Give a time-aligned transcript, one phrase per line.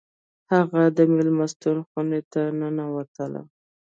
[0.53, 3.41] هغه د میلمستون خونې ته ننوتله